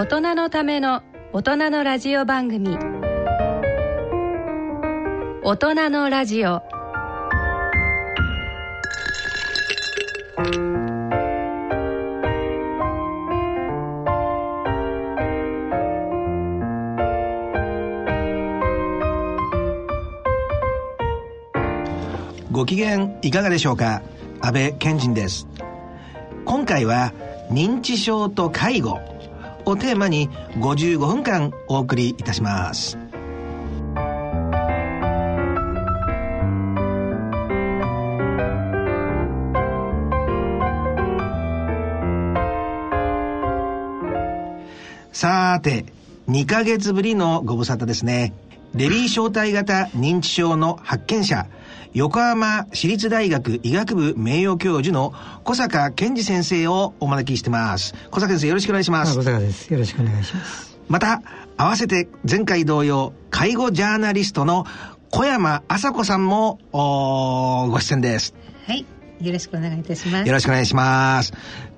[0.00, 1.02] 大人のための
[1.34, 2.78] 大人のラジオ番組。
[5.42, 6.62] 大人のラジオ。
[22.50, 24.00] ご機嫌いかがでしょうか？
[24.40, 25.46] 安倍賢人です。
[26.46, 27.12] 今回は
[27.50, 28.98] 認知症と介護。
[29.64, 30.28] をテーマに
[30.58, 32.98] 55分間お送りいたします。
[45.12, 45.84] さて
[46.28, 48.32] 2ヶ月ぶりのご無沙汰ですね。
[48.74, 51.46] レビー小体型認知症の発見者
[51.92, 55.12] 横浜市立大学医学部名誉教授の
[55.42, 57.94] 小坂健二先生をお招きしてます。
[58.12, 59.18] 小坂先生よろしくお願いします。
[59.18, 59.72] 小坂です。
[59.72, 60.78] よろしくお願いします。
[60.88, 61.20] また
[61.56, 64.66] 合わせて前回同様介護ジャーナリストの
[65.10, 68.34] 小山麻子さんもご出演です。
[68.68, 68.86] はい。
[69.20, 70.28] よろしくお願いいたします。
[70.28, 71.32] よろしくお願いします。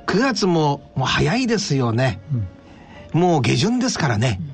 [0.07, 2.21] 9月ももう早いですよね、
[3.15, 4.52] うん、もう下旬ですからね、うん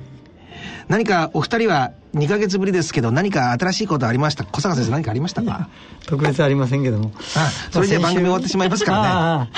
[0.89, 4.43] 何かお二人は2か月ぶりですけど何か新しいことありました？
[4.43, 5.69] 小坂先生何かありましたか？
[6.07, 7.11] 特別ありませんけども。
[7.37, 9.51] あそれで番組終わってしまいますからね。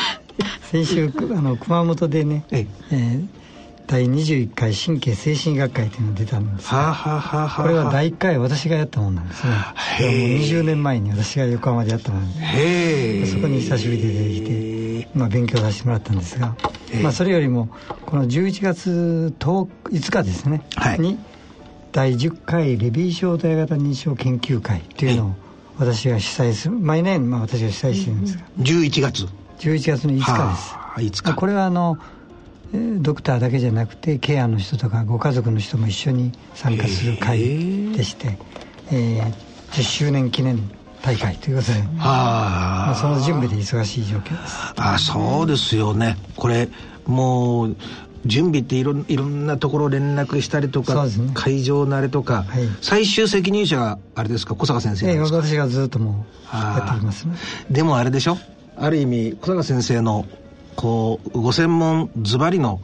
[0.71, 2.95] 先週あの熊本でね、ええ。
[2.95, 3.27] ー、
[3.87, 10.09] 第21回神経精神学会というのが出たんですが、これは第1回私がやったもんなんですねもう
[10.39, 14.70] 20年前に私が横浜でやったもんでそこに久しぶりで出てきて、
[15.13, 16.55] まあ、勉強させてもらったんですが、
[17.01, 17.69] まあ、それよりも
[18.05, 21.19] この11月10 5日ですね、はい、に
[21.91, 25.35] 第10回レビー小体型認知症研究会というのを
[25.77, 28.43] 私が主催する毎年まあ私が主催してるんですが。
[28.59, 29.25] 11月。
[29.59, 31.35] 11月の5日です、はあ、5日。
[31.35, 31.97] これはあの
[32.73, 37.39] ドクターだけじゃなくてケアの人とかご家族の人も一緒に参加する会
[37.91, 38.37] でして、
[38.91, 39.33] えー、えー、
[39.71, 40.71] 10周年記念
[41.03, 44.73] 大会ということで、はあ、まあ、その準備で忙しい状況です。
[44.77, 46.17] あそうですよね。
[46.35, 46.69] これ
[47.05, 47.75] もう
[48.25, 54.53] 準備っていろいろんなところ連絡したりとか、ね、会場慣れとか、はい、最終責任者があれですか？
[54.53, 57.35] 小坂先生でええ、私がずっともうやっています、ね、
[57.71, 58.37] でもあれでしょ？
[58.77, 60.27] ある意味小坂先生の
[60.75, 62.79] こうご専門ズバリの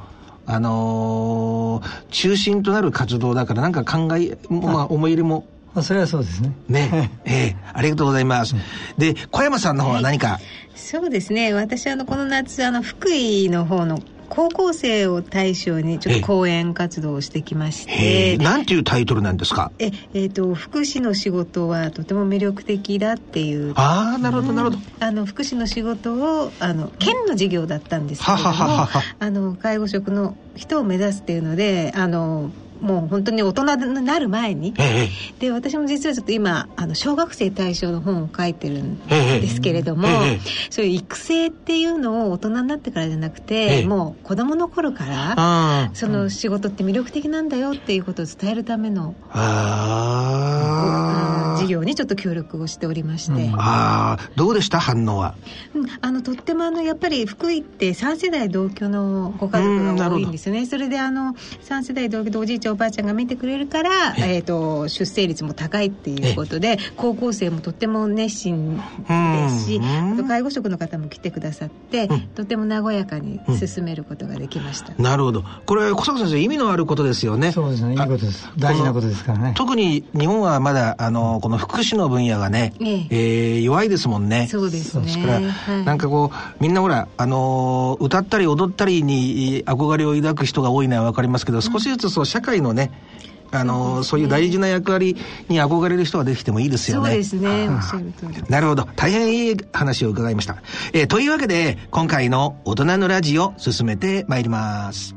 [0.48, 5.46] あのー、中心となる活動だからなんか考えまあ思い入れも
[5.76, 6.54] あそれはそうですね。
[6.68, 7.12] ね。
[7.26, 7.56] ええ。
[7.74, 8.56] ー、ありがとうございます。
[8.98, 10.42] で、小山さんの方は何か、はい、
[10.76, 11.54] そうですね。
[11.54, 18.38] 私あの、この夏、あの、福井の方の高校生を対象にちょっと講演活動をしてきまして。
[18.38, 19.72] なんていうタイトルなんですか？
[19.80, 23.74] え、えーと、福祉の仕事はとても魅力的だっていう。
[23.76, 24.82] ああなるほどなるほど。
[25.00, 28.90] あの福祉の仕事をあの県の事業だったんですけれどもあ
[29.30, 32.52] の介護職の人を目指すっていうのであの
[32.82, 40.40] もう本当に大人になる前に、ええ、で私も実はちょっと今あの小学生対象の本を書いてるんですけれども、え、
[40.70, 49.16] そういう育成っていうのを大人になってからじゃなくて、もう子供の頃からその仕事って魅力的なんだよっていうことを伝えるための
[51.58, 54.80] 事業にちょっと協力をしておりまして、うん、ああどうでした？
[54.80, 55.36] 反応は、
[55.74, 60.66] うん、あのとってもあのやっぱり福井って3世代同居のご家族が多いんですよね。
[60.66, 75.44] それであの3世代同居でおじいちゃんおばあちゃんが見てくれるから、えーと、出生率も高いっていうことで高校生もとっても熱心ですしあと介護職の方も来てくださって、とても和やかに進めることができました、なるほど。
[75.66, 77.52] これ小坂先生意味のあることですよね。
[77.52, 77.94] そうですね。
[77.94, 78.50] いいことです。
[78.58, 79.54] 大事なことですからね。
[79.56, 92.92] 特に日本はまだあのこの福祉の分野がね、えー、えー、弱いですもんねそうですねですから、はい、なんかこうみんなほらあの歌ったり踊ったりに憧れを抱く人が多いのは分かりますけど少しずつそう社会会のね
[93.52, 95.16] あの、ね、そういう大事な役割
[95.48, 97.10] に憧れる人ができてもいいですよね。
[97.10, 97.70] そうですね。
[97.70, 98.44] おっしゃる通り。
[98.50, 98.86] なるほど。
[98.98, 100.58] 大変いい話を伺いました。
[100.92, 105.17] えー、というわけで、今回の大人のラジオ進めてまいります。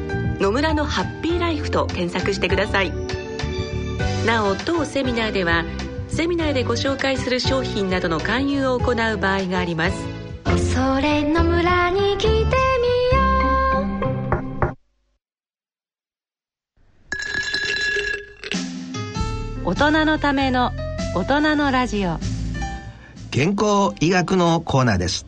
[0.41, 2.91] 野村のハッピーライフ」と検索してください。
[4.25, 5.63] なお当セミナーでは
[6.07, 9.95] セミナーでご紹介する商品などの勧誘を行う場合があります。
[10.73, 12.47] それの村に来てみよ
[19.63, 19.69] う。
[19.69, 20.71] 大人のための
[21.13, 22.17] 大人のラジオ。
[23.29, 25.27] 健康医学のコーナーです。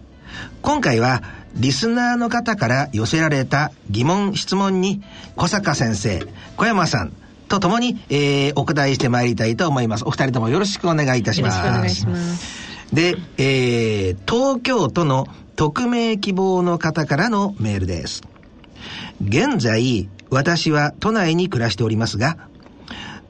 [0.64, 1.22] 今回は
[1.56, 5.02] リスナーの方から寄せられた疑問質問に
[5.36, 6.26] 小坂先生
[6.58, 7.14] 小山さん
[7.48, 10.06] とともに、えー、お答えしてまいりたいと思います。
[10.08, 11.60] お二人ともよろしくお願いいたします。
[11.60, 12.96] よろしくお願いします。
[12.96, 18.24] で、えー、東京都の匿名希望の方からのメールです。
[19.24, 22.38] 現在、私は都内に暮らしておりますが、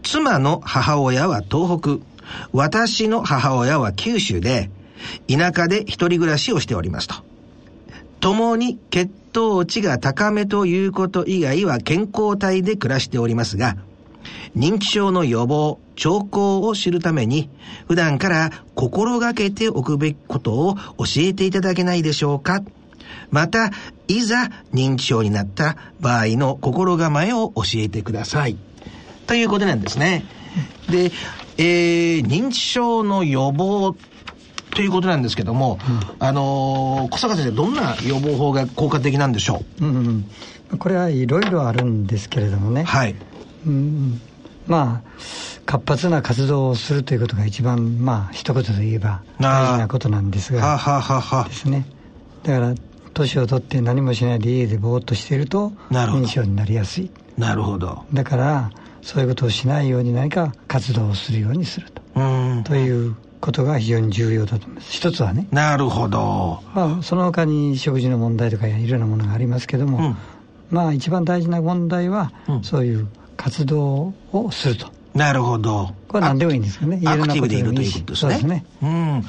[0.04, 2.06] 妻の母親は東北、
[2.54, 4.70] 私の母親は九州で、
[5.28, 7.16] 田舎で一人暮らしをしておりますと。
[8.24, 13.76] 共に血糖値が高めということ以外は健康体で暮らしておりますが、
[14.56, 17.50] 認知症の予防、兆候を知るために、
[17.86, 22.64] 普段から心がけておくべきことを教えていただけないでしょうか
[23.30, 23.72] また、
[24.08, 28.56] いざ認知症になった場合の心構えを教えてください。
[29.28, 30.24] ということなんですね。
[30.90, 31.12] で、
[31.58, 33.98] えー、認知症の予防
[34.76, 40.26] ということなんですけども、うん、あのー、小坂先生、どんな予防法が効果的なんでしょう、うん
[40.72, 42.84] うん、これはいろいろあるんですけれどもね。
[42.84, 43.16] はい。
[43.66, 44.22] うん、
[44.68, 45.10] まあ
[45.66, 50.60] 活発な活動をするということが一番まあ一言で言えば大事なことなんですが。
[51.48, 51.86] ですね。
[52.44, 52.76] だから
[53.14, 57.12] 年を取って何もしないで家でぼーっとしていると認知症になりやすい。
[57.38, 58.04] なるほど。
[58.14, 58.72] だから
[59.02, 62.02] そういうことをしないように何か活動をするようにすると。
[62.66, 64.94] ということが非常に重要だと思います。
[64.94, 65.48] 一つはね。
[65.52, 70.18] なるほど、まあ、その他に食事の問題とかいろんなものがありますけども、うん、
[70.72, 74.88] まあ一番大事な問題は、うん、そういう活動をすると。
[75.14, 75.94] なるほど。
[76.08, 77.02] これは何でもいいんですよね。
[77.06, 78.40] アクティブでいるということですね。
[78.40, 78.66] すね。
[78.82, 79.24] うん。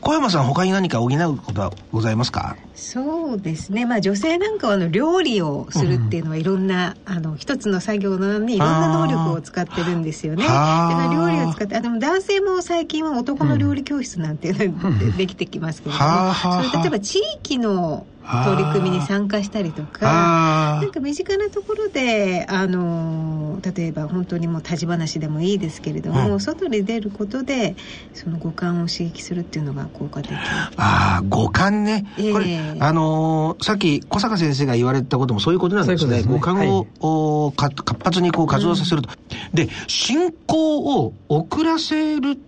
[0.00, 2.56] 小山さん、他に何か補うことはございますか？
[2.74, 3.86] そうですね。
[3.86, 10.42] まあ女性なんかはあの料理をするっていうのはいろんな、うん、あの一つの作業のにいろんな能力を使ってるんですよね。
[10.42, 18.06] だから料理を使って、あでも男性も最近は男の料理教室なんていうのができてきますけれども、それ例えば地域の
[18.44, 27.76] 取り組みに参加したりとかなんか身近なところであの例えば本当にもう立ち話でもいいですけれども、うん、外に出ることで
[28.14, 30.32] その五感を刺激するっていうのが効果的。
[30.32, 36.22] ああ五感ね、えー、これあのー、さっき小坂先生が言われたこともそういうことなんですね。
[36.22, 42.38] 五、ね、感を、はい、活発にこう活動させると、うん、で進行を遅らせる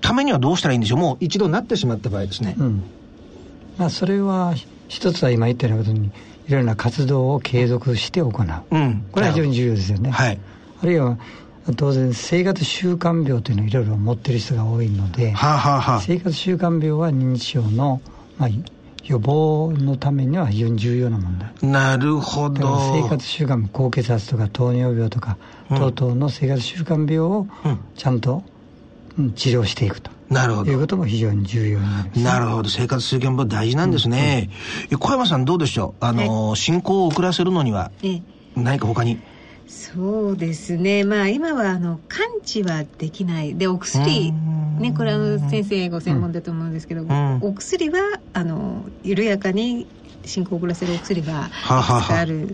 [0.00, 0.98] ためにはどうしたらいいんでしょう？
[0.98, 2.82] もう一度なってしまった場合ですね、うん。
[3.76, 4.54] まあ、それは
[4.88, 6.06] 一つは今言ったようなことに
[6.48, 10.38] いろいろな活動を継続して行う、うん、これは非常に重要ですよね、はい、
[10.82, 11.18] あるいは
[11.76, 18.00] 当然生活習慣病というのをいろいろ持ってる人が多いので、はあはあ、生活習慣病は認知症の、
[18.38, 18.48] まあ、
[19.04, 22.78] 予防のためには非常に重要な問題なるほど。
[23.02, 25.36] 生活習慣高血圧とか糖尿病とか、
[25.68, 27.46] 等々の生活習慣病を
[27.96, 28.42] ちゃんと、うん、
[29.34, 30.70] 治療していくとなるほど。
[30.70, 32.68] いうことも非常に重要になります、なるほど。
[32.68, 34.50] 生活習慣病大事なんですね。
[34.90, 36.04] うん、小山さんどうでしょう？
[36.04, 37.90] あの、進行を遅らせるのには、
[38.54, 39.18] 何か他に？
[39.66, 41.04] そうですね。
[41.04, 43.54] まあ今はあの完治はできない。
[43.54, 49.86] で、お薬、ね、これは先生ご専門だと思うんですけど、うん、お薬はあの緩やかに
[50.28, 52.50] 進行を遅らせるお薬がある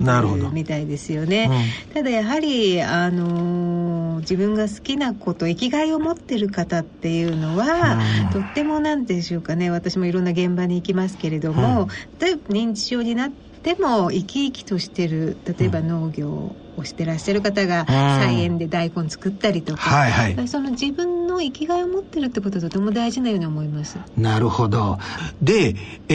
[0.53, 1.51] みたいですよね。
[1.89, 11.89] うん、ただやはり、あの自分が好きなこと生きがいを持ってる方っていうのは、うん、とっても何でしょうかね私もいろんな現場に行きますけれども、
[12.21, 23.99] 例えば認知症になっても生き生きとしてる例えば農業をしてらっしゃる方が菜園で大根作ったりとか、はいはい、その自分の生きがいを持ってるってことはとても大事なように思います。
[24.17, 24.99] なるほど。
[25.43, 25.75] で、
[26.09, 26.15] え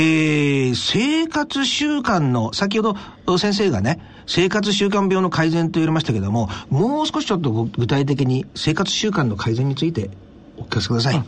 [0.71, 2.95] ー、生活習慣の先ほ
[3.25, 10.09] ど先生がね生活習慣病の改善と言われましたけどももう少しちょっと具体的に生活習慣の改善について
[10.57, 11.23] お聞かせください。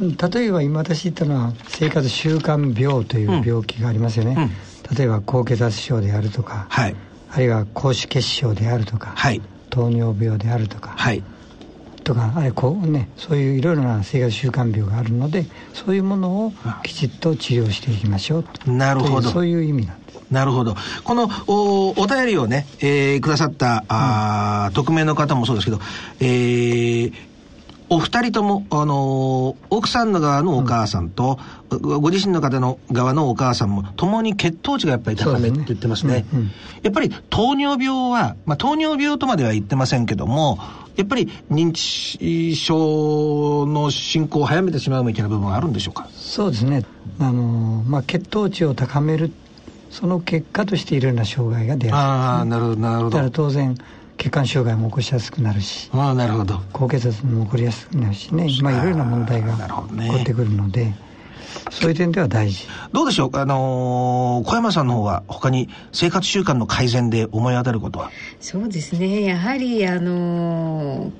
[0.00, 4.50] 例えば今私言ったのは生活習慣病という病気がありますよね、うんうん。
[4.96, 6.96] 例えば高血圧症であるとか、はい、
[7.30, 11.22] あるいは高脂血症であるとか、はい、糖尿病であるとか、はい、
[12.02, 16.52] とかあれこう、ね、そういういろいろな生活習慣病があるのでそういうものを
[16.82, 18.70] きちっと治療していきましょう。
[18.70, 19.30] なるほど。
[19.30, 20.20] そういう意味なんです。
[20.30, 20.76] なるほど。
[21.04, 25.80] このおお便りをね、えー、くださったあ、うん、匿名の方もそうですけど、
[26.20, 27.12] えー、
[27.92, 31.40] お二人とも、あのー、奥さんの側のお母さんと、
[31.70, 36.24] うん、ご自身の方の側のお母さんも、共に血糖値がやっぱり高めって言ってますね。
[36.30, 36.32] すね。
[36.32, 36.50] うんうん、
[36.82, 40.60] やっぱり糖尿病は、まあ、糖尿病とまでは言ってませんけども、
[40.96, 46.08] やっぱり認知症の進行を早めてしまうみたいな部分はあるんでしょうか？
[46.14, 46.84] そうですね。
[47.18, 49.32] あのー、まあ、血糖値を高める、
[49.90, 53.10] その結果としていろいろな障害が出やすい、ね、ああ、なるほど、なるほど。
[53.10, 53.76] だから当然、
[54.16, 56.60] 血管障害も起こしやすくなるしあなるほど。
[56.74, 58.48] 高血圧も起こりやすくなるしね。
[58.60, 60.92] まあいろいろな問題が起こってくるので、
[61.70, 62.66] そういう点では大事。
[62.92, 63.36] どうでしょう？
[63.36, 68.10] あのー、小山さんの方は他に生活習慣の改善で思い当たることは？
[68.40, 69.22] そうですね。
[69.22, 71.10] やはりあのー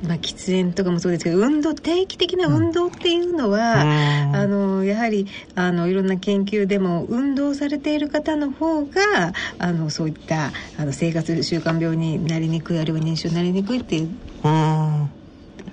[0.00, 14.08] まあ、喫煙とかもそうですけど運動定期的な運動っていうのは、うん、あのやはりあのいろんな研究でも運動されている方の方があのそういったあの生活習慣病になりにくいあるいは認知症になりにくいっていう。
[14.44, 15.10] うん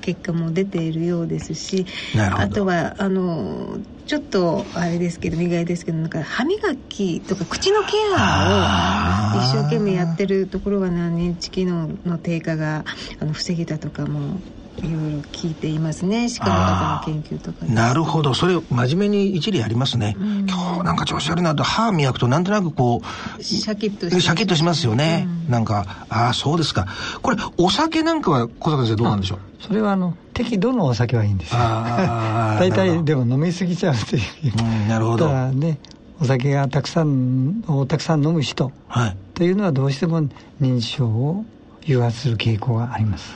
[0.06, 12.86] 結果も出ているようですしあとはあのちょっとあれですけど意外ですけどなんか歯磨きとか口のケアを一生懸命やってるところが認知機能の低下が
[13.20, 14.40] あの防げたとかも
[14.78, 14.98] いろいろ
[15.32, 18.34] 聞いていますね歯科の方の研究とかなるほど。
[18.34, 23.02] それ真面目に一理ありますね、うん、今日なんか調子悪いなと歯磨くとなんとなくこ
[23.40, 26.88] うシャキッとシャキッとしますよね、うん、なんかああそうですか。
[27.22, 29.40] これお酒なんかは小坂先生どうなんでしょう？
[29.60, 31.60] それはあの適度のお酒はいいんですよ。
[32.60, 34.22] 大体でも飲み過ぎちゃうという、
[34.58, 35.28] うん、なるほど。
[35.28, 35.80] だね
[36.20, 40.22] お酒がたくさんをたくさん飲む人、はい、というのはどうしても
[40.62, 41.44] 認知症を
[41.84, 43.34] 誘発する傾向があります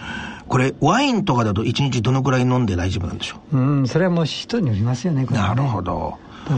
[0.49, 3.57] これワインとかだと1日どのくらい飲んで大丈夫なんでしょう？
[3.57, 5.43] うんそれはもう人によりますよねこれね。
[5.47, 6.17] なるほど。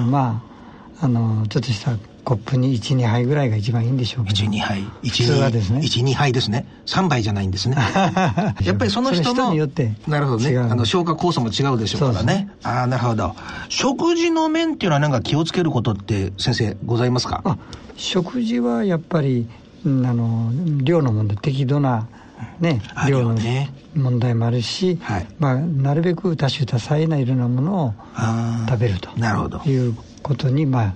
[0.09, 0.41] ま
[1.01, 1.91] ああのちょっとした
[2.23, 4.37] コップに12杯ぐらいが一番いいんでしょうけど。
[4.37, 5.79] 12杯？12はですね。
[5.79, 6.65] 12杯ですね。
[6.85, 7.75] 3杯じゃないんですね。
[8.63, 10.57] やっぱりその人の人によってなるほどね。
[10.57, 12.49] あの消化酵素も違うでしょうからね。
[12.63, 13.35] ああなるほど。
[13.69, 17.57] 食事の面っていうのは何か気をつけることって先生ございますか？
[17.97, 19.47] 食事はやっぱり
[19.85, 20.51] あの
[20.83, 22.07] 量の問題適度な
[22.59, 23.35] ね、量の
[23.95, 27.93] 問題もあるし、はい、まあ、なるべく多種多彩ないろんなものを
[28.69, 29.59] 食べるとなるほど。
[29.65, 30.93] いうことに、まあ、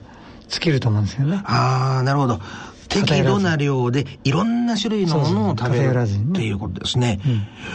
[0.48, 1.42] 尽きると思うんですよね。
[1.46, 2.40] ああなるほど
[2.88, 7.20] 適度な量でいろんな種類のものを食べるっていうことですね。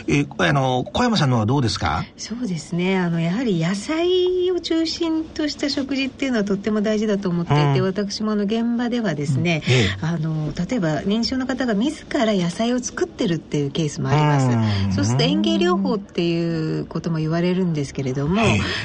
[0.08, 2.04] うん、えあの小山さんのはどうですか？
[2.16, 2.98] そうですね。
[2.98, 9.62] あのやはり野菜を中心とした食事っていうのはとっても大事だと思っていて、うん、私もあの現場ではですね、
[10.02, 14.94] うん、あの例えば認知症の方が自ら野菜を作ってるっていうケースもあります。
[14.94, 18.40] そうすると園芸療法っていうことも言われるんですけれども、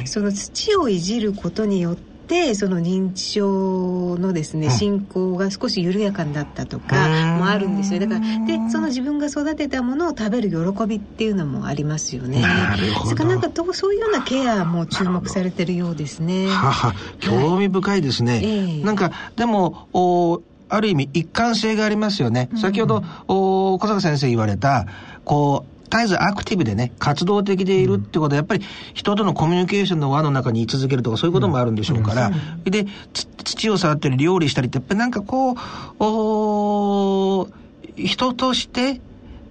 [0.06, 6.96] その土をいじることによってってその認知症のですね進行が少し緩やかになったとか
[7.38, 8.00] もあるんですよ。
[8.00, 12.42] だからでその自分が育てたものを食べる喜びっていうのもありますよね。
[12.42, 13.26] なるほど。
[13.26, 16.48] なんかどそういうようなケアも注目されてるようですね。
[16.48, 24.88] はは興味深いですね、はい、なんかでもおある意味一貫性がありますよね、先ほどお小坂先生言われた
[25.24, 35.58] こう絶えずアクティブでね、活動的でいるってことは、やっぱり人とのコミュニケーションの輪の中に居続けるとか、そういうこともあるんでしょうから、うん、で、土を触ったり料理したりって、やっぱりなんかこう、
[36.00, 37.48] お
[37.96, 39.00] 人として、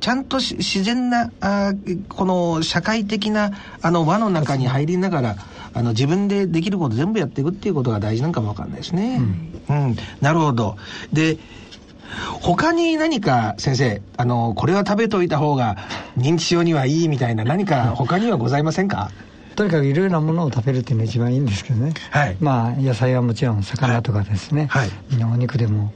[0.00, 1.72] ちゃんと自然な、あ
[2.08, 5.36] この社会的なあの輪の中に入りながら、
[5.72, 9.20] あの自分でできること全部やっていくっていうことが大事なんかもわかんないですね。
[9.68, 10.76] うん、うん、なるほど。
[11.12, 11.38] で、
[12.40, 15.76] 他に何か先生、あの、これは食べといた方が
[16.18, 19.10] 認知症にはいいみたいな何か他にはございませんか？
[19.54, 24.90] とにかくいろいろなものを食べるっていうのが一番いいんですけどね、はい、まあ野菜はもちろん魚とかですね、はい、
[25.22, 25.92] お肉でも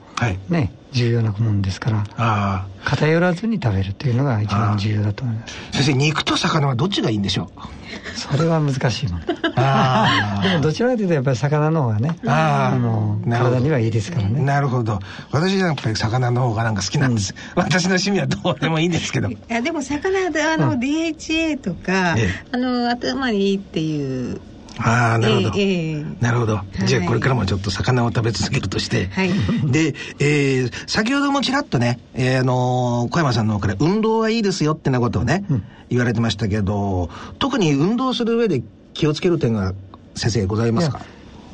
[0.48, 2.66] ね、重要なものですから。
[2.84, 5.54] 偏らずに食べるっていうのが一番重要だと思います。
[5.72, 8.18] 先生肉と魚はどっちがいいんでしょう？
[8.18, 14.40] それは難しいもんでもどちらかというとやっぱり魚の方がねあの体にはいいですからね。
[14.40, 14.98] なるほど。
[15.30, 19.28] 私はやっぱり魚の方がなんか好きなんです、うん、私の趣味はどうでもいいんですけど。
[19.28, 24.40] いやでも魚であの、うん、DHA とか、ええ、あの頭にいいっていう
[24.78, 29.30] ああなるほど、えー、なるほど、じゃあこれからもちょっ魚を食べ続けるとして、はい、
[29.70, 38.62] で、えー、先ほどもちらっとね、えー、あのー、小山さんの方から運動はいいですよってなことをね、うん、言われてましたけど特に運動する上で
[38.94, 39.75] 気をつける点が
[40.14, 41.00] 先生ございますか？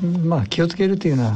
[0.01, 1.33] まあ気をつけるというのは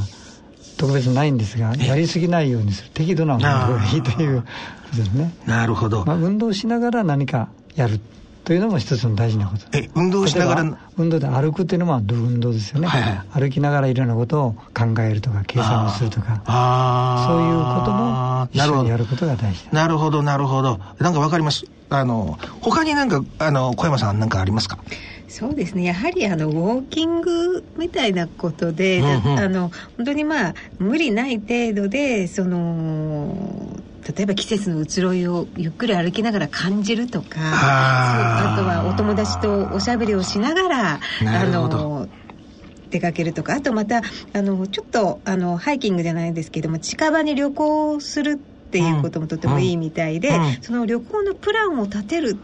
[0.77, 2.89] 特別ないんですがやりすぎないようにする。
[2.93, 4.47] 適度な運動がいいというこ
[4.91, 5.33] とですね。
[5.45, 7.99] なるほど、まあ、運動しながら何かやる
[8.43, 9.77] というのも一つの大事なこと。
[9.77, 16.41] え運動しながら運動で歩くっていうのは運動ですよね、はいはい、歩きながらいろんなことを考えるとか計算をするとか
[17.27, 20.79] そういうことも一緒にやることが大事なるほどなるほど。
[20.99, 21.65] なんかわかります。
[21.91, 24.77] あの他になんかあの小山さん何かありますか？
[25.27, 25.83] そうですね。
[25.83, 42.07] やはりあのウォーキングみたいなことで、うんうん、あの本当にまあ無理ない程度でその例えば季節の移ろいをゆっくり歩きながら感じるとかあとはお友達とおしゃべりをしながらあの
[42.89, 44.01] 出かけるとかあとまた
[44.33, 52.37] あのちょっとあのハイキングじゃないですけども近場に旅行するっていうこともとてもいいみたいで、うんうん、その旅行のプランを立てる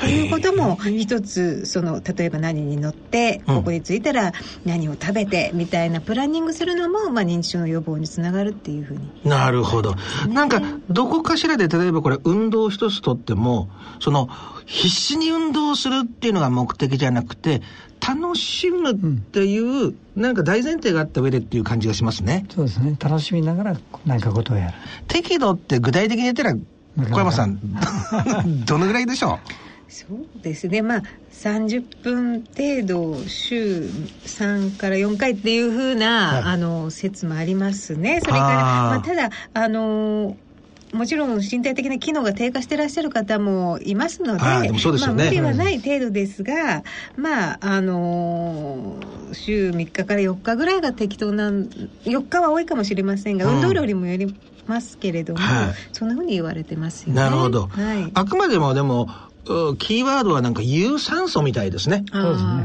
[0.00, 4.32] ということも一つその例えば何に乗ってここに着いたら
[4.64, 9.00] 何を食べてみたいなプランニングするのも、まあ、認知症の予防につながるっていうふうに。
[9.24, 9.94] なるほど、
[10.28, 13.68] なんかどこかしらで例えばこれ運動一つとっても
[14.00, 14.28] その
[14.66, 17.60] 必死に運動するっていうのが目的じゃなくて
[18.00, 22.46] 楽しむっていう、うん、なんか大前提があった上でっていう感じがしますね。
[22.48, 22.96] そうですね。
[22.98, 23.76] 楽しみながら
[24.06, 24.74] 何かことをやる。
[25.06, 26.54] 適度って具体的に言ったら
[26.96, 27.60] 小山さん
[28.64, 29.69] どのぐらいでしょう？
[29.90, 30.82] そうですね。
[30.82, 33.82] まあ30分程度週
[34.24, 38.20] 3から4回っていうふうな、はい、あの説もありますね。
[38.20, 40.36] それからまあ、ただあの
[40.92, 46.82] もちろん身体的な機能が低下していらっしゃる方もいますので、あでね、まあ、無理はない程度ですが、
[47.16, 54.34] うん、まあ、あのー、週3日から4日ぐらいが適当な、4日は多いかもしれませんが、運動量にもより
[54.66, 57.20] ますけれども、はい、そんなふうに言われてますよね。
[57.20, 57.68] なるほど。
[57.68, 59.08] はい、あくまでもでも、
[59.44, 62.04] キーワードはなんか有酸素みたいですね。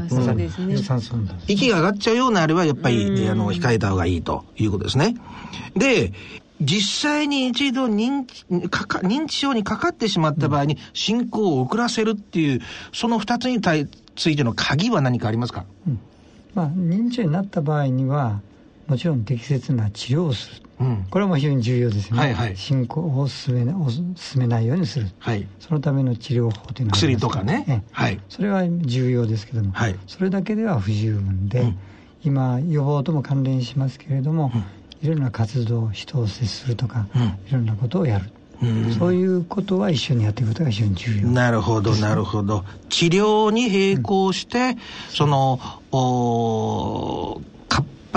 [0.08, 0.72] そうですね。
[0.72, 1.14] 有酸素
[1.46, 5.16] 息が上がっちゃうようなあれはやっぱり、あの、控えた方がいいということですね。
[5.74, 6.12] で、
[6.60, 12.60] 実際に一度認知かか認知症にかかってしまった場合に進行を遅らせるっていう、
[12.92, 16.00] その二つについての鍵は何かありますか、うん、
[16.54, 18.40] まあ、認知症になった場合には、
[18.86, 20.62] もちろん適切な治療をする。
[20.78, 23.74] うん、これも非常に重要ですよね、はいはい、進行を進めな
[24.14, 31.78] 進めないようにする、はい、そのための治療法というのは、薬とかね、はい、それは重要ですけども、はい、それだけでは不十分で、うん、
[32.22, 34.64] 今予防とも関連しますけれども、うん、
[35.06, 37.06] いろんな活動人を接するとか、
[37.48, 38.30] いろんなことをやる。
[38.62, 41.28] うん、そういうことは一緒にやっていくことが非常に重要。
[41.28, 42.64] なるほどなるほど。
[42.90, 44.76] 治療に並行して、うん、
[45.08, 45.58] その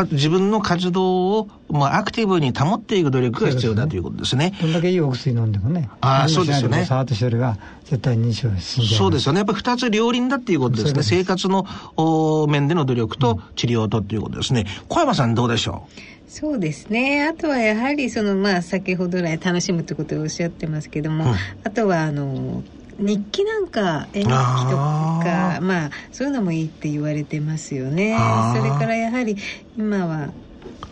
[0.04, 4.54] お自分の活動を、まあ、アクティブに保っていく努力が必要だ、ということですね。
[4.62, 5.90] どんだけいいお薬飲んでもね。
[6.02, 6.86] ああ、そうですよね。
[6.86, 9.00] 触ってしてるが、絶対認知症進んじゃう。
[9.00, 9.40] そうですよね。
[9.40, 11.04] やっぱり二つ両輪だっていうことですね。
[11.04, 11.66] 生活の
[11.98, 14.66] お面での努力と治療とっていうことですね。
[14.88, 16.32] 小山さんどうでしょう？
[16.32, 17.28] そうですね。
[17.28, 22.64] あとはやはりそのまあ先ほど来楽しむということをおっしゃってますけども、うん、あとはあの
[23.00, 28.16] 日記なんか絵日記とかまあそういうのもいいって言われてますよね。
[28.56, 29.38] それからやはり
[29.78, 30.36] 今は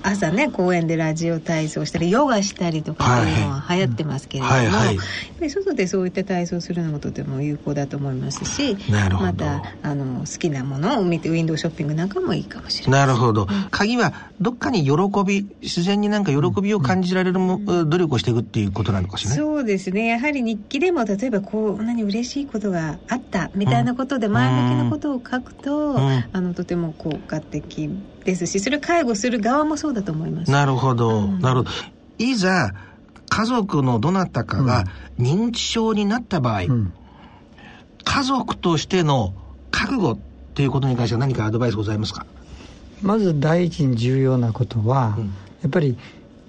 [0.04, 5.06] 朝ね公園でラジオ体操したりヨガしたりとかっていうのは流行ってますけれども、はいはい、やっ
[5.38, 13.08] ぱり外でそういった体操するのもとても有効だと思いますしまたあの好きなものを見てウィンドウショッピングなんかもいいかもしれない。
[13.08, 14.94] なるほど、うん、鍵はどっかに喜
[15.26, 20.08] び自然になんか喜びを感じられるも、うん、努力をしていくっていうことなのかしら、ね、そうですね。
[20.08, 27.90] やはり日記でも例えばこう何嬉しいことがあったみたいなことで前向きなことを書くと、うん、あのとても効果的
[28.28, 30.52] ですしそれ介護する側もそうだと思います。
[30.52, 31.72] なるほど、うん、なるほど。
[32.20, 32.74] いざ
[33.30, 34.86] 家族のどなたかが
[35.18, 36.94] 認知症になった場合、うん、
[38.04, 39.34] 家族としての
[39.72, 40.18] 覚悟っ
[40.54, 42.26] ていうことに関しては何かアドバイスございますか？
[43.02, 45.26] まず第一に重要なことは、うん、
[45.62, 45.98] やっぱり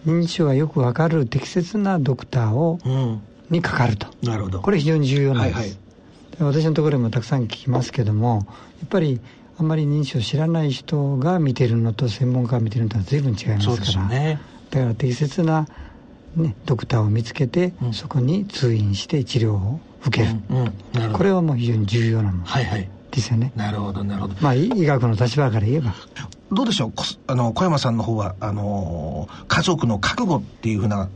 [0.06, 2.78] 認知症がよくわかる適切なドクターを、
[3.50, 4.06] にかかると。
[4.22, 4.60] なるほど。
[4.60, 8.46] これ非常に重要なんです、はいはい、私のところにもたくさん聞きますけども
[8.80, 9.20] やっぱり
[9.58, 14.40] あんまり認知症を知らない人が見てるのと専門家が見てるのとは随分違いますから、ね、
[14.70, 15.66] だから適切な、
[16.36, 20.36] ね、ドクターを見つけて、うん、そこに通院して治療を受ける。
[20.48, 22.44] うんうん、これはもう非常に重要なの。
[23.10, 24.34] ですよね、なるほどなるほど。
[24.40, 25.94] まあ医学の立場から言えば。
[26.52, 26.92] どうでしょう？
[27.26, 31.08] あの小山さんの方はあの家族の覚悟っていうふうな。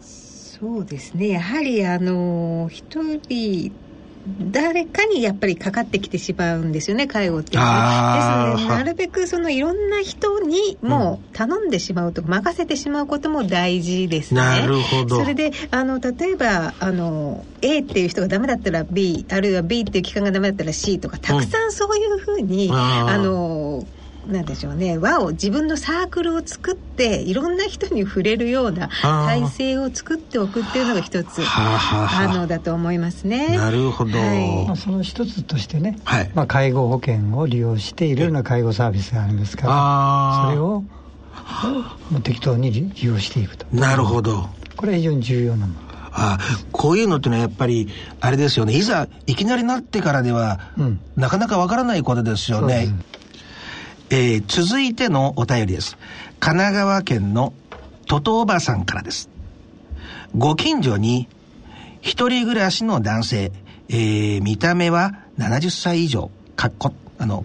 [0.00, 1.28] そうですね。
[1.28, 3.72] やはりあの一人
[4.50, 14.40] 誰かにやっぱりかかってきてしまうんですよね介護っていうのはですのでなるべくそのいろんな人にもう頼んでしまうとか、任せてしまうことも大事ですね。
[14.40, 15.20] なるほど。
[15.20, 23.86] それであの例えばあの A っていう人がダメだったら B あるいは B っていう機関がダメだったら C とかたくさんそういうふうに、ん、あの
[24.28, 24.98] なんでしょうね。
[24.98, 33.56] 輪を自分のサークルを作っていろんな人に触れるような体制を作っておくっていうのが一つあのだと思いますね。
[33.56, 34.66] なるほど、はい。
[34.66, 40.84] まあ、その一つとしてね、はい、まあ、介護保険を利用していろいろな介護サービスがありますからそれを
[42.22, 43.66] 適当に利用していくと。
[43.72, 44.48] なるほど。
[44.76, 45.88] これは非常に重要なもの。
[46.10, 46.38] あ
[46.72, 47.88] こういうのってのはやっぱり
[48.20, 48.74] あれですよね。
[48.74, 52.88] いざいきなりなってからでは、うん、なかなかわからないことですよね、
[54.10, 55.98] えー、続いてのお便りです。
[56.40, 57.52] 神奈川県の
[58.06, 59.28] トトおばさんからです。
[60.36, 61.28] ご近所に
[62.00, 63.52] 一人暮らしの男性、
[63.90, 67.44] えー、見た目は70歳以上かっこあの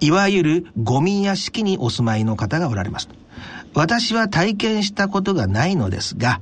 [0.00, 3.08] いわゆるゴミ屋敷にお住まいの方がおられます。
[3.74, 6.40] 私は体験したことがないのですが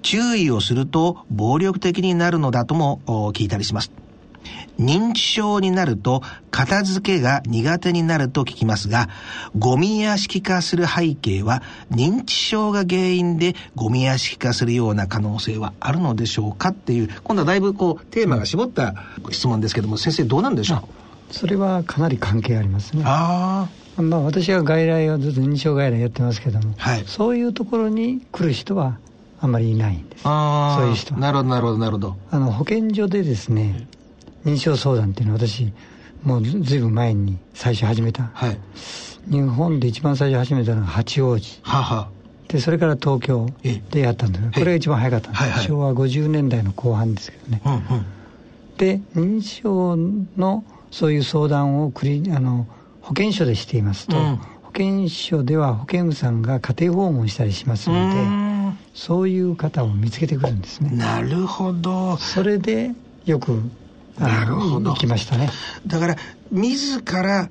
[0.00, 3.02] 注意をすると暴力的になるのだとも
[3.34, 3.92] 聞いたりします。
[4.78, 9.08] 認知症になると片付けが苦手になると聞きますが、
[9.58, 18.94] ゴミ屋敷化する背景は認知症が原因でゴミ屋敷化するような可能性はあるのでしょうかっていう、今度はだいぶこうテーマが絞った
[19.30, 20.76] 質問ですけども、先生どうなんでしょ
[21.30, 21.34] う？
[21.34, 23.02] それはかなり関係ありますね。
[23.04, 24.02] ああ。
[24.02, 28.98] まあ私は外来をずっと認知症外来やってますけども、はい、そういうところに来る人は
[29.40, 30.22] あんまりいないんです。
[30.24, 32.16] そういう人なるほどなるほどなるほど。
[32.30, 33.86] あの保健所でですね
[34.44, 35.72] 認証相談っていうのは私
[36.22, 38.58] もうずいぶん前に最初始めた、はい、
[39.30, 41.60] 日本で一番最初始めたのが八王子。
[41.62, 42.08] はは
[42.48, 43.48] でそれから東京
[43.90, 48.06] でやったんですこれが一番早かったんです、はいはい、昭和50年代の後半ですけどね、うんうん、
[48.76, 49.96] で認知症
[50.36, 52.68] のそういう相談をクリあの
[53.00, 60.90] 保健所でしていますと、うん、保健所では保健婦さんが家庭訪問したりしますのでそういう方を見つけてくるんですね。
[60.90, 62.16] なるほど。
[62.16, 62.92] それで
[63.24, 63.60] よく
[64.18, 64.90] なるほど。
[64.90, 65.50] 行きましたね。
[65.86, 66.16] だから
[66.50, 67.48] 自ら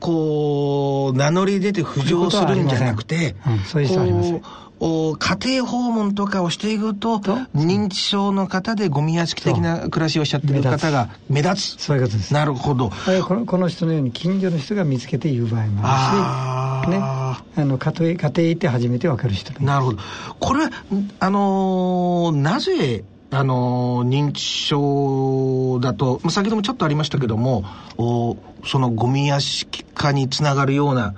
[0.00, 4.34] こう名乗り出て浮上するんじゃなくてそういう人あります。
[4.78, 7.18] お家庭訪問とかをしていくと
[7.54, 11.82] 認知症の方でゴミ屋敷的な暮らしをしちゃってる方が目立つ。
[11.82, 12.34] そういうことです。
[12.34, 12.90] なるほど。
[13.26, 16.98] このこの人のように近所の人が見つけて言う場合もあるしね。
[17.00, 19.98] あの家庭家庭行って初めて分かる人なるほど。
[20.40, 20.70] これは
[21.20, 27.64] あのー、なぜあの認知症だと先ほどもちょっとありましたけども
[27.98, 31.14] おそのゴミ屋敷化につながるような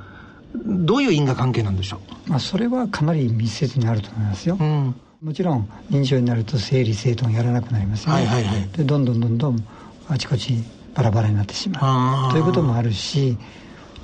[0.55, 9.67] どういう因果関係なんでしょう、まあ、それはかなり密接にあると思いますよ、うん、もちろん認知症になると整理整頓やらなくなりますよね、はいはいはい、でどんどんどんどん
[10.09, 10.55] あちこち
[10.95, 12.33] バラバラになってしまう。
[12.33, 13.37] ということもあるし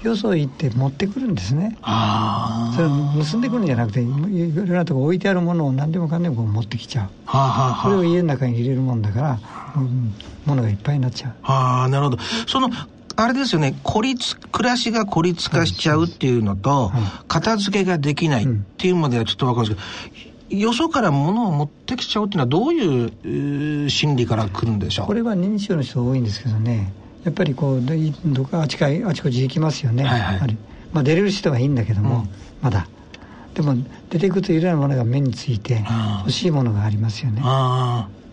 [0.05, 1.77] よそ行って持ってくるんですね。
[2.75, 2.90] それを
[3.25, 7.11] 盗んでくるんじゃなくていろいろなとこ置いてあるものを何でもかんでも持ってきちゃう。
[7.83, 9.38] それを家の中に入れるもんだから、
[9.77, 10.14] うん、
[10.47, 11.35] 物がいっぱいになっちゃう。
[11.43, 12.19] ああなるほど。
[12.47, 12.69] その
[13.17, 13.79] あれですよね。
[13.83, 16.90] 孤立暮らしが孤立化しちゃうっていうのと、
[17.29, 19.87] 片付けができないっていうまではちょっと分かるんです
[20.49, 25.07] けど、よそから物を持ってきちゃうっていうのはどういう心理から来るんでしょう？
[25.07, 26.93] これは認知症の人多いんですけどね
[27.25, 27.83] やっぱりこう
[28.27, 30.57] どこあちかあちこち行きますよね、はいはい、
[30.93, 32.29] まあ、出れる人はいいんだけども、うん、
[32.63, 32.87] まだ。
[33.55, 33.75] でも
[34.11, 35.85] 出ていくといろいろなものが目について
[36.21, 37.41] 欲しいものがありますよね。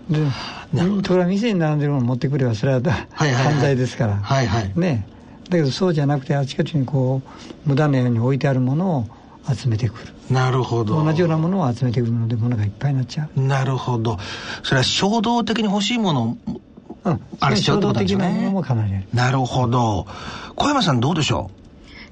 [0.10, 5.08] でところが店に並んでるもの持ってくればそれは犯罪ですから、はいはい、ね。
[5.50, 7.22] だけどそうじゃなくてあちこちにこ
[7.66, 9.06] う無駄なように置いてあるものを
[9.54, 10.14] 集めてくる。
[10.30, 11.04] なるほど。
[11.04, 13.42] 同じようなものを集めてくるので物がいっぱいになっちゃう。
[13.42, 14.18] なるほど。
[14.64, 16.38] それは衝動的に欲しいもの
[17.04, 18.54] うん、あれしちゃうってことですね。
[19.14, 20.06] なるほど。
[20.56, 21.50] 小山さんどうでしょ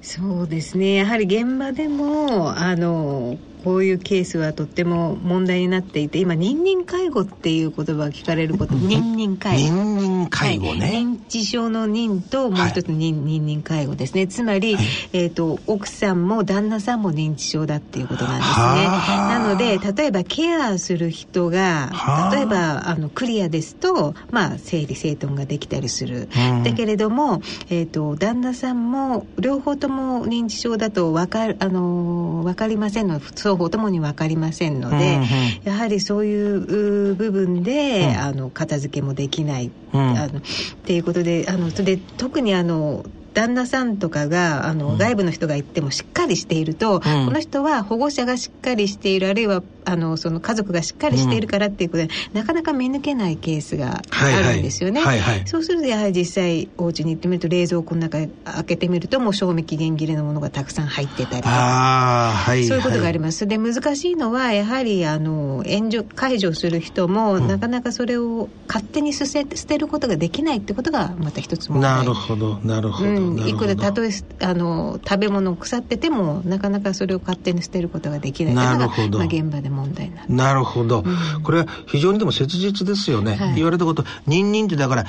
[0.02, 0.06] う？
[0.06, 0.96] そうですね。
[0.96, 9.76] やはり現場でも、あの、こういうケースはとっても問題になっていて今認認介護っていう言葉が聞かれること認認介護。
[9.76, 14.28] 認認介護ね、はい、認知症の認ともう一つ認,、認認介護ですね。
[14.28, 19.10] つまり、はい、えーと、奥さんも旦那さんも認知症だっていうことなんですね。
[19.30, 21.92] なので例えばケアする人が
[22.34, 33.20] 例えばあのクリアですと、まあ、整理整頓ができたりする、うん、だけれども、えーと、旦那さんも両方とも認知症だと分かあの分かりませんの
[33.50, 35.28] 双方ともに分かりませんので、うんうん、
[35.64, 40.42] やはりそういう部分で、うん、あの片付けもできない、うん、あのっ
[40.86, 55.22] ていうことであのそれで特にあの旦那さんとかがあの、外部の人が行ってもしっかりしていると、うん、この人は保護者がしっかりしているあるいはあのその家族がしっかりしているからっていうことで、うん、なかなか見抜けないケースがあるんですよね、はいはい。
[55.22, 72.00] はいはい、そうするとやはり実際お家に行ってみると冷蔵庫の中開けてみるともう賞味期限切れのものがたくさん入ってたりとか、はい、そういうことがあります、で難しいのはやはりあの援助解除する人も、うん、なかなかそれを勝手に捨て捨てることができないってことがまた一つ問題。
[72.00, 78.56] なるほどなるほど、うん、いくらたとえあの食べ物腐っててもなかなかそれを勝手に捨てることができない。
[78.56, 85.06] なるほど、まあ、現場で問題ななるほど、うん、これは非常にでも切実ですよね、はい、言われたこと「ニンニン」ってだから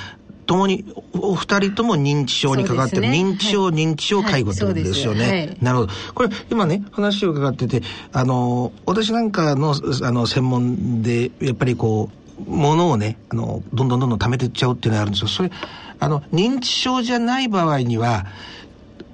[0.47, 5.93] 共にお二人とも認知症にかかってる、ね、認知症、はい、認知症介護ってことですよね、はいはい、なるほど。
[6.13, 12.11] これ今ね話を伺っててあの私なんかのあの専門でやっぱりこ
[12.47, 15.29] うものをねあのどんどんどんどん貯めていっちゃうっていうのがあるんですよ。
[15.29, 15.53] それ
[16.01, 18.27] あの認知症じゃない場合には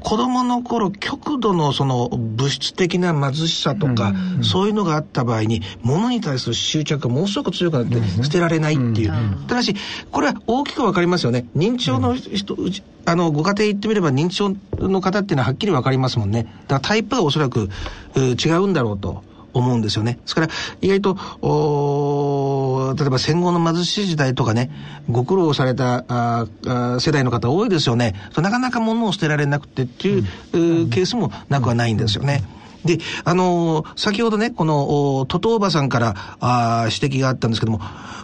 [0.00, 9.12] 子供の頃極度のその物質的な貧しさとか、そういうのがあった場合に物に対する執着がものすごく強くなって捨てられないっていう、
[9.48, 9.74] ただし
[10.12, 11.46] これは大きく分かりますよね。
[11.56, 12.72] 認知症の人、うん、
[13.04, 16.44] あのご家庭行ってみれば認知症の方っていうのははっきり分かりますもんね。
[16.44, 17.68] だからタイプがおそらく
[18.16, 19.24] 違うんだろうと
[19.58, 20.14] 思うんですよね。
[20.14, 20.48] ですから、
[20.80, 24.70] 意外と、例えば戦後の貧しい時代とかね、
[25.10, 28.14] ご苦労されたああ世代の方多いですよね。
[28.36, 32.44] なかなか物を捨てられなくてっていう、うん、ケースもなくはないんですよね。
[32.84, 37.80] で、あのー、先ほどね、この、トトおばさんからあ指摘があったんですけども、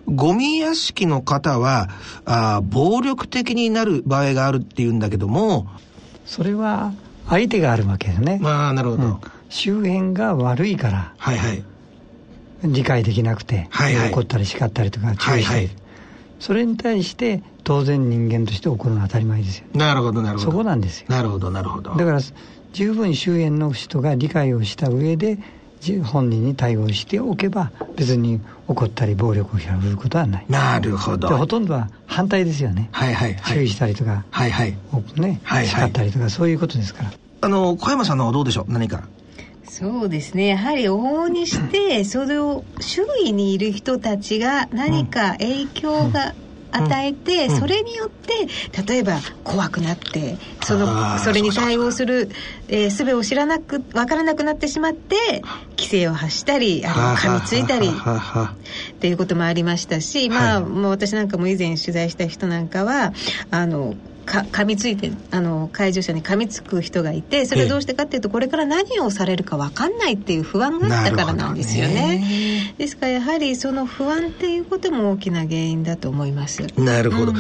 [0.06, 1.88] ゴミ屋敷の方は、
[2.24, 5.66] あ暴力的になる場合があるっていうんだけども、
[6.24, 6.92] それは
[7.28, 8.38] 相手があるわけですね。
[8.40, 9.02] まあ、なるほど。
[9.02, 9.16] うん
[9.52, 11.62] 周辺が悪いから、はいはい、
[12.64, 15.70] 理解できなくて、はいはい、怒ったり叱ったりとか注意したり、はいはい、
[16.40, 19.66] それに対して当然人間として怒るのは当たり前ですよ。
[19.74, 20.50] なるほどなるほど。
[20.50, 21.06] そこなんですよ。
[21.10, 21.94] なるほどなるほど。
[21.94, 22.20] だから
[22.72, 25.38] 十分周辺の人が理解をした上で
[26.04, 30.46] 本人に対応しておけば別に怒ったり暴力を振るうことはない。
[30.48, 31.28] なるほど。
[31.36, 32.88] ほとんどは反対ですよね。
[32.92, 34.74] はいはい、はい、注意したりとかはいはい。
[35.16, 37.12] ね、叱ったりとかそういうことですから。
[37.42, 38.72] あの小山さんのはどうでしょう？
[38.72, 39.02] 何か
[39.72, 40.48] そうですね。
[40.48, 46.34] やはり往々にして それを周囲にいる人たちが何か影響が
[46.72, 48.48] 与えて、それによって
[48.86, 52.30] 例えば怖くなってそのそれに対応する
[52.68, 55.42] えー、術を知らなく分からなくなってしまって
[55.76, 63.12] 規制を発したりあの噛みついたりっていうこともありましたし、まあ、もう私なんかも以前取材した人なんかは
[63.50, 76.66] あのか噛みついてあの介助者に噛みつく人がいてそれはどうしてかっていうとこれから何をされるか分かんないっていう不安があったからなんですよね、ね、ですからやはりその不安っていうことも大きな原因だと思います。
[76.76, 77.36] なるほど、うん。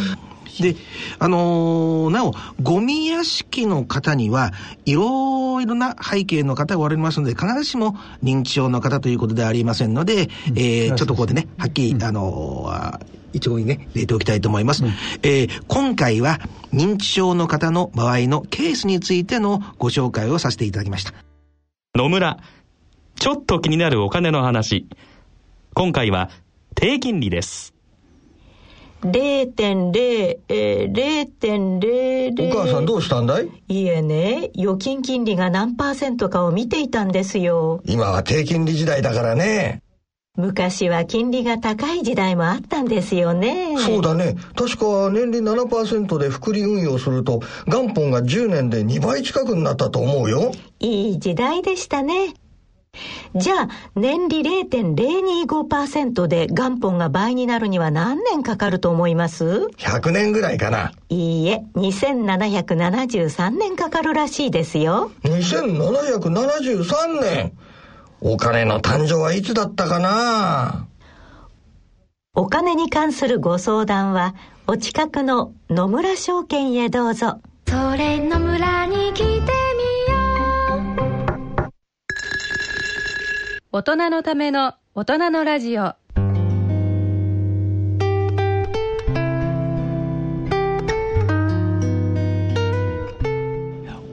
[0.60, 0.76] で、
[1.18, 4.52] あのー、なお、ゴミ屋敷の方には、
[4.84, 13.00] いろいろな背景の方がおられますので、必ずしも認知症の方ということではありませんので、うん、えー、ちょっとここでね、はっきり、うん、あのー、
[13.32, 14.84] 一応にね、入れておきたいと思います。
[14.84, 14.92] うん、
[15.22, 16.40] えー、今回は
[16.72, 21.12] 認知症の方の場合のケースについてのご紹介をさせていただきました。
[21.94, 22.38] 野村、
[23.16, 24.86] ちょっと気になるお金の話。
[25.74, 26.30] 今回は
[26.74, 27.74] 低金利です。
[29.02, 32.50] 0.0、えー、0.00。
[32.50, 37.82] お母さんどうしたんだいいえね、預金金利が何パーセントかを見ていたんですよ。
[37.84, 39.82] 今は低金利時代だからね。
[40.38, 43.76] 昔は金利が高い時代もあったんですよね。
[43.76, 44.34] そうだね。
[44.56, 50.52] 確か年利7%で複利運用すると元本が10年で2倍近くになったと思うよ。
[50.80, 52.32] いい時代でしたね。
[53.34, 60.92] じゃあ、年利0.025%で元本が倍になるには何年かかると思います ?100 年ぐらいかな。
[61.08, 65.10] いいえ、2773年かかるらしいですよ。
[65.24, 67.52] 2773年
[68.24, 70.86] お金の誕生はいつだったかな？
[72.34, 74.36] お金に関するご相談は、
[74.68, 77.40] お近くの野村証券へどうぞ。
[77.66, 79.42] それ野村に来てみよ
[81.66, 81.72] う。
[83.72, 85.94] 大人のための大人のラジオ。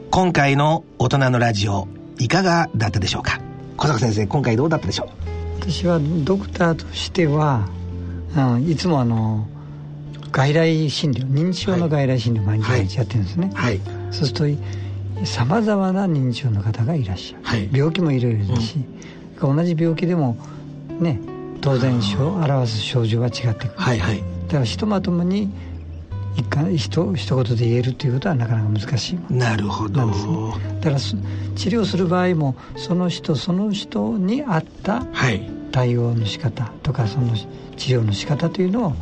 [0.09, 3.39] 今回の大人のラジオ、いかがだったでしょうか？
[3.79, 5.07] 小坂先生今回どうだったでしょう？
[5.61, 7.69] 私はドクターとしては、
[8.35, 9.47] うん、いつもあの
[10.33, 13.79] 外来診療認知症の外来診療毎日やってるんですね、はい、
[14.11, 18.75] そうするとさまざまな認知症の方がいらっしゃる、はい、病気もいろいろだし、
[19.41, 20.37] うん、同じ病気でも
[20.99, 21.21] ね
[21.61, 25.49] 当然表す症状は違ってくる、はいはい、だからひとまともに
[26.35, 29.33] 一貫ひと一言で言えるということはなかなか難しい。
[29.33, 30.13] なるほど、ね、
[30.79, 31.15] だから治
[31.69, 35.05] 療する場合もその人その人に合った
[35.71, 37.33] 対応の仕方とかその
[37.77, 38.93] 治療の仕方というのを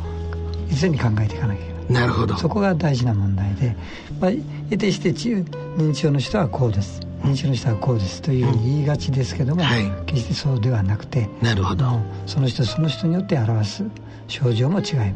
[0.74, 2.36] 常に考えていかなきゃいけないなるほど。
[2.36, 3.74] そこが大事な問題で、
[4.20, 4.30] まあ、
[4.70, 7.00] 得てして認知症の人はこうです。
[7.22, 11.86] 認知症の人はこうですというふうに言いがちですけども、うんはい、決してそうではなくてなるほど。
[12.26, 13.84] その人その人によって表す
[14.28, 15.14] 症状も違え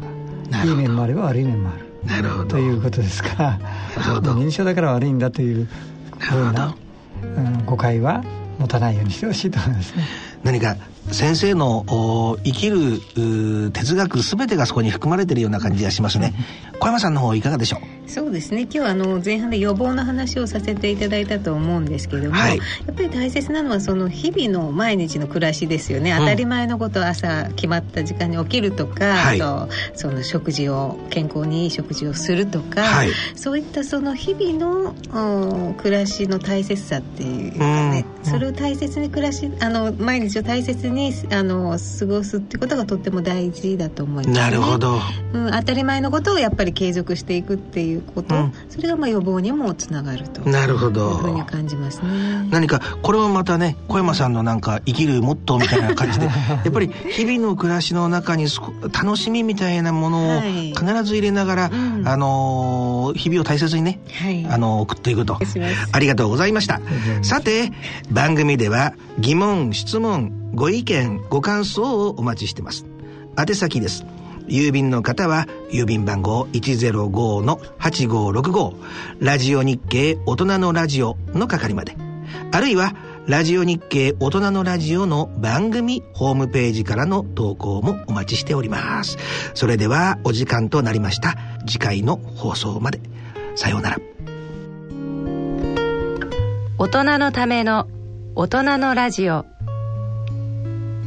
[0.51, 2.45] ばいい面もあれば悪い面もあるなるほど。
[2.45, 3.59] ということですか。
[3.95, 5.67] ら認知症だから悪いんだという
[6.19, 6.75] ふうな、
[7.21, 8.23] うん、誤解は
[8.59, 10.03] 持たないようにしてほしいと思いますね。
[10.43, 10.75] 何か
[11.11, 16.33] 先生の生きる哲学全てがそこに含まれているような感じがしますね。
[16.79, 18.09] 小山さんの方いかがでしょう？
[18.09, 18.63] そうですね。
[18.63, 40.92] 今日はあの前半で予防の話をさせていただいたと思うんですけども、はい、やっぱり大切なのはその日々の毎日の暮らしですよね、当たり前のこと朝決まった時間に起きるとか、はい、あとその食事を健康にいい食事をするとか、はい、そういったその日々の暮らしの大切さっていうかね、それを大切に暮らしあの毎日を大切に
[41.31, 44.99] あの過ごすってことがとっても大事だと思います、ね、なるほど、
[45.33, 50.41] うん、当たり前のことをやっぱり継続していくっていうこと、うん、それがまあ予防にもつながると。
[50.49, 51.11] なるほど。
[51.11, 52.47] いうふうに感じますね。
[52.51, 56.31] 何かこれもまたね小山さんのなんか生きるモットーみたいな感じで や
[56.67, 58.47] っぱり日々の暮らしの中に
[58.91, 65.37] 楽しみみたいなものを必ず入れながら、はいうん、あの日々を大切にね、はい、あの送っていくと。
[65.91, 66.81] ありがとうございました。
[67.21, 67.71] さて
[68.11, 72.85] 番組では疑問質問ご意見ご感想をお待ちしてます。
[73.37, 74.05] 宛先です。
[74.47, 78.75] 郵便の方は郵便番号105-8565
[79.19, 81.97] ラジオ日経大人のラジオの係まで。
[82.51, 82.93] あるいは
[83.25, 89.17] ラジオ日経大人のラジオの番組ホームページからの投稿もお待ちしております。
[89.53, 91.35] それではお時間となりました。
[91.65, 92.99] 次回の放送まで。
[93.55, 93.97] さようなら。
[96.77, 97.87] 大人のための
[98.35, 99.45] 大人のラジオ。